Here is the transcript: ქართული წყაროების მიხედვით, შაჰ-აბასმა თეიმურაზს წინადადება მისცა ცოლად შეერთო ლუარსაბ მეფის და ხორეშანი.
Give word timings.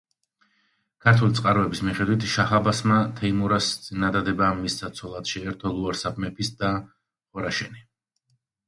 ქართული 1.05 1.35
წყაროების 1.39 1.81
მიხედვით, 1.89 2.25
შაჰ-აბასმა 2.37 2.97
თეიმურაზს 3.21 3.77
წინადადება 3.85 4.49
მისცა 4.65 4.93
ცოლად 5.03 5.31
შეერთო 5.37 5.77
ლუარსაბ 5.79 6.23
მეფის 6.27 6.53
და 6.65 6.77
ხორეშანი. 6.83 7.89